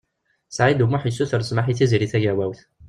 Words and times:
Saɛid 0.49 0.83
U 0.83 0.87
Muḥ 0.87 1.03
yessuter 1.05 1.41
smeḥ 1.49 1.65
i 1.67 1.73
Tiziri 1.77 2.07
Tagawawt. 2.11 2.59